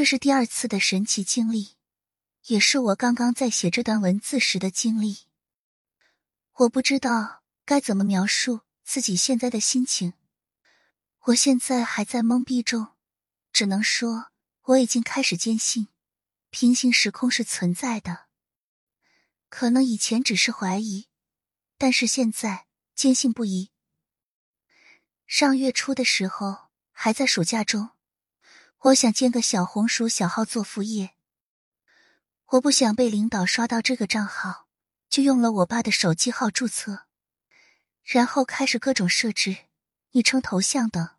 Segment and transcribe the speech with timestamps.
[0.00, 1.76] 这是第二次的神奇经历，
[2.46, 5.26] 也是我刚刚在写这段文字时的经历。
[6.54, 10.14] 我不知道该怎么描述自己现在的心情，
[11.24, 12.94] 我现在还在懵逼中，
[13.52, 14.30] 只能说
[14.62, 15.88] 我已经开始坚信
[16.48, 18.28] 平行时空是存在的。
[19.50, 21.08] 可能以前只是怀疑，
[21.76, 22.64] 但是现在
[22.94, 23.70] 坚信不疑。
[25.26, 27.90] 上月初的时候，还在暑假中。
[28.84, 31.10] 我想建个小红书小号做副业，
[32.46, 34.68] 我不想被领导刷到这个账号，
[35.10, 37.06] 就用了我爸的手机号注册，
[38.02, 39.66] 然后开始各种设置
[40.12, 41.10] 昵称、头像等。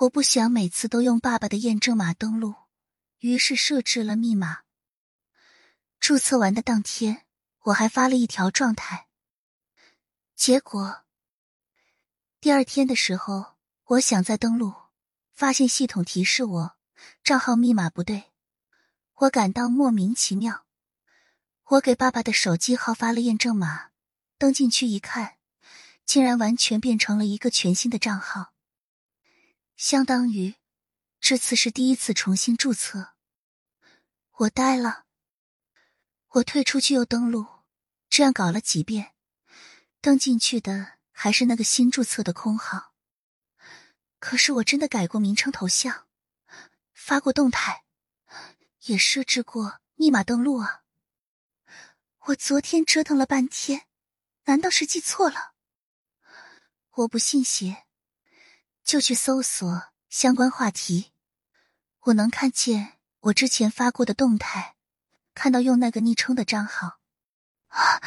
[0.00, 2.54] 我不想每次都用爸爸的验证码登录，
[3.20, 4.60] 于是设置了密码。
[5.98, 7.24] 注册完的当天，
[7.62, 9.08] 我还发了一条状态。
[10.36, 11.04] 结果
[12.42, 14.81] 第二天的时候，我想再登录。
[15.42, 16.76] 发现系统提示我
[17.24, 18.30] 账号密码不对，
[19.14, 20.66] 我感到莫名其妙。
[21.64, 23.90] 我给爸爸的手机号发了验证码，
[24.38, 25.38] 登进去一看，
[26.04, 28.52] 竟然完全变成了一个全新的账号，
[29.74, 30.54] 相当于
[31.18, 33.14] 这次是第一次重新注册。
[34.30, 35.06] 我呆了，
[36.34, 37.48] 我退出去又登录，
[38.08, 39.14] 这样搞了几遍，
[40.00, 42.91] 登进去的还是那个新注册的空号。
[44.22, 46.06] 可是我真的改过名称、头像，
[46.94, 47.82] 发过动态，
[48.82, 50.84] 也设置过密码登录啊！
[52.26, 53.88] 我昨天折腾了半天，
[54.44, 55.54] 难道是记错了？
[56.90, 57.88] 我不信邪，
[58.84, 61.10] 就去搜索相关话题。
[62.02, 64.76] 我能看见我之前发过的动态，
[65.34, 67.00] 看到用那个昵称的账号，
[67.66, 68.00] 啊！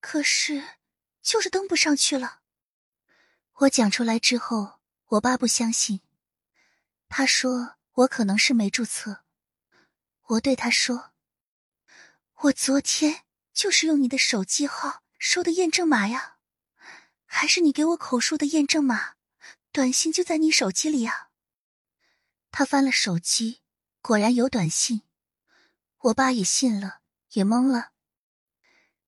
[0.00, 0.76] 可是
[1.22, 2.40] 就是登不上去了。
[3.54, 4.81] 我讲出来之后。
[5.12, 6.00] 我爸不相信，
[7.10, 9.24] 他说我可能是没注册。
[10.22, 11.12] 我对他说
[12.44, 16.38] ：“我昨天就是用你的手机号收的验证码呀，
[17.26, 19.16] 还是你给我口述的验证码？
[19.70, 21.28] 短信就在你手机里啊。”
[22.50, 23.60] 他翻了手机，
[24.00, 25.02] 果然有短信。
[25.98, 27.00] 我爸也信了，
[27.32, 27.92] 也懵了。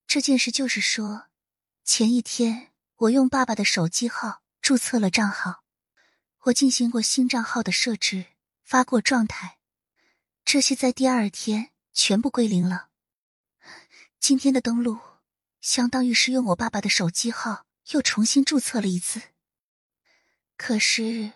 [0.07, 1.29] 这件事就是说，
[1.83, 5.64] 前一天我用爸爸的手机号注册了账号。
[6.45, 8.27] 我进行过新账号的设置，
[8.63, 9.57] 发过状态，
[10.45, 12.89] 这些在第二天全部归零了。
[14.21, 14.99] 今天的登录，
[15.63, 19.23] 相当于是用我爸爸的手机号又重新注册了一次。
[20.59, 21.33] 可是，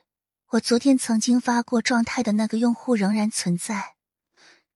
[0.49, 3.97] 我昨天曾经发过状态的那个用户仍然存在，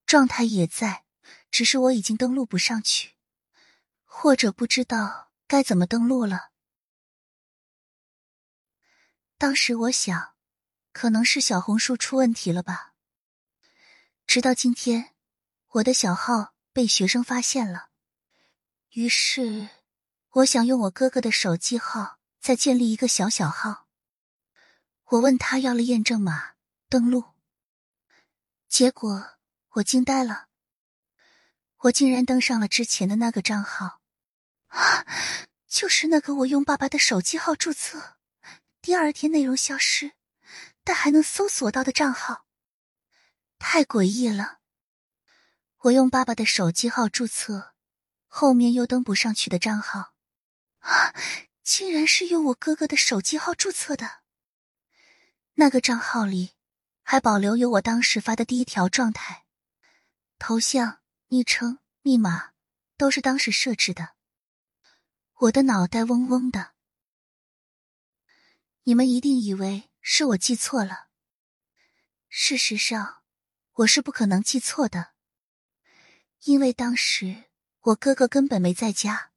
[0.06, 1.04] 状态也在，
[1.50, 3.12] 只是我已经登录不上去，
[4.04, 6.52] 或者不知道该怎么登录了。
[9.42, 10.34] 当时我想，
[10.92, 12.94] 可能是小红书出问题了吧。
[14.25, 15.16] 直到今天，
[15.70, 17.88] 我的小号被学生发现了，
[18.91, 19.69] 于是
[20.30, 23.88] 我想用我哥哥的手机号再建立一个小小号。
[25.06, 26.53] 我问他要了验证码
[26.88, 27.32] 登录，
[28.69, 29.38] 结果
[29.70, 30.47] 我惊呆了，
[31.78, 33.98] 我竟然登上了之前的那个账号，
[34.69, 35.04] 啊，
[35.66, 38.19] 就是那个我用爸爸的手机号注册。
[38.82, 40.15] 第二天内容消失，
[40.82, 42.47] 但还能搜索到的账号，
[43.60, 44.59] 太诡异了。
[45.82, 47.75] 我用爸爸的手机号注册，
[48.26, 50.15] 后面又登不上去的账号，
[50.81, 51.15] 啊，
[51.62, 54.22] 竟然是用我哥哥的手机号注册的。
[55.54, 56.54] 那个账号里
[57.04, 59.44] 还保留有我当时发的第一条状态，
[60.41, 60.98] 头像、
[61.28, 62.50] 昵称、密码
[62.97, 64.16] 都是当时设置的。
[65.34, 66.72] 我的脑袋嗡嗡的。
[68.84, 71.09] 你们一定以为是我记错了，
[72.28, 73.22] 事实上
[73.75, 75.12] 我是不可能记错的，
[76.44, 77.44] 因为当时
[77.81, 79.31] 我哥哥根本没在家，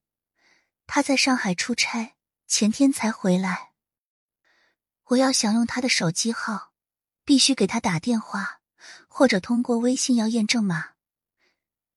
[0.88, 2.16] 他在上海出差，
[2.47, 3.73] 前天才回来。
[5.09, 6.73] 我要想用他的手机号，
[7.23, 8.61] 必须给他打电话，
[9.08, 10.93] 或者通过微信要验证码，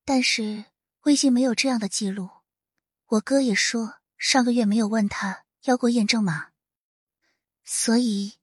[0.05, 0.67] 但是
[1.05, 2.29] 微信没有这样的记录。
[3.07, 6.51] 我哥也说上个月没有问他要过验证码。
[7.71, 8.39] 所以，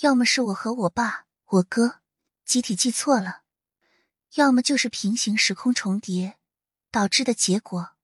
[0.00, 2.00] 要么是我和我爸、我哥
[2.44, 3.44] 集体记错了，
[4.34, 6.40] 要么就是平行时空重叠
[6.90, 7.94] 导致的结果。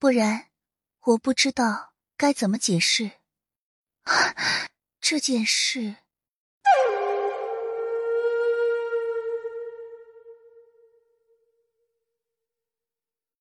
[0.00, 0.50] 不然，
[1.02, 3.12] 我不知道该怎么解释
[5.00, 5.98] 这件事。